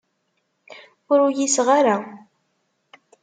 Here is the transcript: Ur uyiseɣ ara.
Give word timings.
Ur 1.11 1.19
uyiseɣ 1.25 1.67
ara. 1.77 1.95